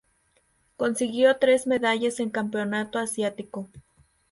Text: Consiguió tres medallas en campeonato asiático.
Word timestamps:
Consiguió 0.77 1.37
tres 1.37 1.67
medallas 1.67 2.19
en 2.19 2.31
campeonato 2.31 2.97
asiático. 2.97 3.69